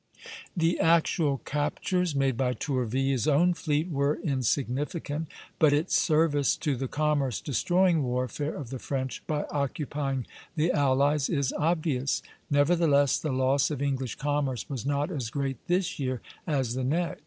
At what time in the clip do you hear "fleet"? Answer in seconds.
3.53-3.87